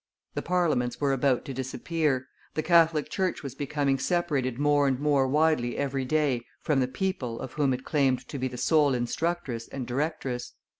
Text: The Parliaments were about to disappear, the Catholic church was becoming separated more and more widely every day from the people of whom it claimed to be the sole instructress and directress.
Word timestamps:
The 0.33 0.41
Parliaments 0.41 0.99
were 0.99 1.13
about 1.13 1.45
to 1.45 1.53
disappear, 1.53 2.25
the 2.55 2.63
Catholic 2.63 3.07
church 3.07 3.43
was 3.43 3.53
becoming 3.53 3.99
separated 3.99 4.57
more 4.57 4.87
and 4.87 4.99
more 4.99 5.27
widely 5.27 5.77
every 5.77 6.05
day 6.05 6.43
from 6.59 6.79
the 6.79 6.87
people 6.87 7.39
of 7.39 7.53
whom 7.53 7.71
it 7.71 7.85
claimed 7.85 8.27
to 8.29 8.39
be 8.39 8.47
the 8.47 8.57
sole 8.57 8.95
instructress 8.95 9.67
and 9.67 9.85
directress. 9.85 10.53